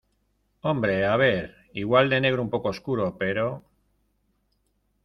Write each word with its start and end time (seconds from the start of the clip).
hombre, 0.61 1.05
a 1.05 1.15
ver, 1.15 1.57
igual 1.75 2.09
de 2.09 2.19
negro 2.21 2.41
un 2.41 2.49
poco 2.49 2.69
oscuro, 2.69 3.17
pero... 3.19 3.63